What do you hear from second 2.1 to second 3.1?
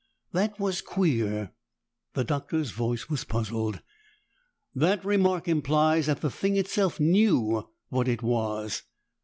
The Doctor's voice